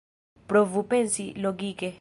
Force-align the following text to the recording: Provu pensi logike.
Provu 0.47 0.81
pensi 0.91 1.33
logike. 1.43 1.89